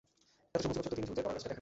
এতসব 0.55 0.69
মুসীবত 0.69 0.69
সত্ত্বেও 0.79 0.95
তিনি 0.97 1.07
ধৈর্যের 1.07 1.25
পরাকাষ্ঠা 1.25 1.39
দেখান। 1.45 1.49